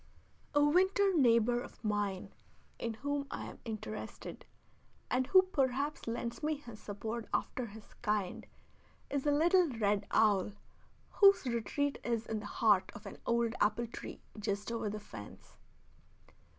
A 0.55 0.65
winter 0.65 1.13
neighbor 1.15 1.61
of 1.61 1.83
mine 1.83 2.33
in 2.79 2.95
whom 2.95 3.27
I 3.29 3.45
am 3.45 3.59
interested, 3.65 4.47
and 5.11 5.27
who 5.27 5.43
perhaps 5.43 6.07
lends 6.07 6.41
me 6.41 6.55
his 6.55 6.79
support 6.79 7.27
after 7.31 7.67
his 7.67 7.93
kind, 8.01 8.47
is 9.11 9.27
a 9.27 9.31
little 9.31 9.67
red 9.69 10.07
owl, 10.09 10.53
whose 11.11 11.45
retreat 11.45 11.99
is 12.03 12.25
in 12.25 12.39
the 12.39 12.47
heart 12.47 12.91
of 12.95 13.05
an 13.05 13.19
old 13.27 13.53
apple 13.61 13.85
tree 13.85 14.23
just 14.39 14.71
over 14.71 14.89
the 14.89 14.99
fence. 14.99 15.55